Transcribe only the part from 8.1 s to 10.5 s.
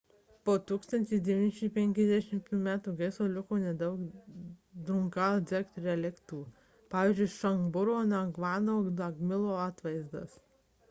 ngavango namgijalo atvaizdas